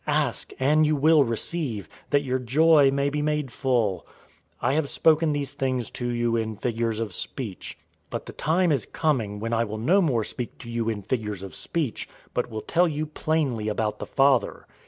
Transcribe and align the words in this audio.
Ask, 0.07 0.51
and 0.59 0.83
you 0.83 0.95
will 0.95 1.23
receive, 1.23 1.87
that 2.09 2.23
your 2.23 2.39
joy 2.39 2.89
may 2.89 3.11
be 3.11 3.21
made 3.21 3.51
full. 3.51 4.07
016:025 4.63 4.69
I 4.69 4.73
have 4.73 4.89
spoken 4.89 5.31
these 5.31 5.53
things 5.53 5.91
to 5.91 6.07
you 6.07 6.35
in 6.35 6.55
figures 6.55 6.99
of 6.99 7.13
speech. 7.13 7.77
But 8.09 8.25
the 8.25 8.33
time 8.33 8.71
is 8.71 8.87
coming 8.87 9.39
when 9.39 9.53
I 9.53 9.63
will 9.63 9.77
no 9.77 10.01
more 10.01 10.23
speak 10.23 10.57
to 10.57 10.71
you 10.71 10.89
in 10.89 11.03
figures 11.03 11.43
of 11.43 11.53
speech, 11.53 12.09
but 12.33 12.49
will 12.49 12.61
tell 12.61 12.87
you 12.87 13.05
plainly 13.05 13.67
about 13.67 13.99
the 13.99 14.07
Father. 14.07 14.65